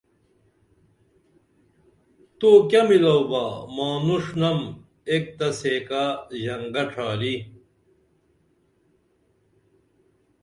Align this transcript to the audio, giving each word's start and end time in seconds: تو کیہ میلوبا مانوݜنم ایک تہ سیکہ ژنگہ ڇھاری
تو 2.39 2.49
کیہ 2.69 2.81
میلوبا 2.87 3.43
مانوݜنم 3.75 4.59
ایک 5.09 5.25
تہ 5.37 5.47
سیکہ 5.59 6.03
ژنگہ 6.43 6.83
ڇھاری 6.91 7.35